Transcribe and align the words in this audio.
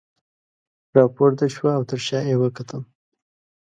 راپورته 0.97 1.45
شوه 1.55 1.71
او 1.77 1.83
تر 1.89 1.99
شاه 2.07 2.23
یې 2.29 2.35
وکتل. 2.39 2.81